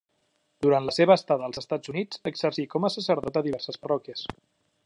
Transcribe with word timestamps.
Durant 0.65 0.87
la 0.89 0.95
seva 0.95 1.17
estada 1.19 1.45
als 1.49 1.61
Estats 1.63 1.93
Units 1.95 2.23
exercí 2.31 2.67
com 2.75 2.89
a 2.91 2.95
sacerdot 2.97 3.41
a 3.43 3.45
diverses 3.51 3.83
parròquies. 3.85 4.29